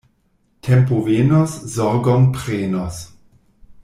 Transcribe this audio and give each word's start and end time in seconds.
Tempo 0.67 0.97
venos, 1.07 1.51
zorgon 1.75 2.25
prenos. 2.39 2.99